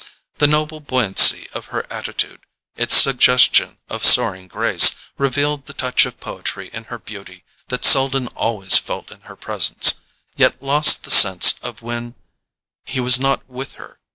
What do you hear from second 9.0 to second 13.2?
in her presence, yet lost the sense of when he was